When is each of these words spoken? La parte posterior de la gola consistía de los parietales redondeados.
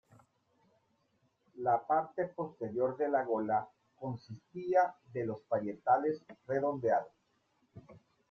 La 1.57 1.85
parte 1.85 2.25
posterior 2.29 2.97
de 2.97 3.07
la 3.07 3.23
gola 3.23 3.69
consistía 3.99 4.95
de 5.13 5.27
los 5.27 5.41
parietales 5.43 6.23
redondeados. 6.47 7.13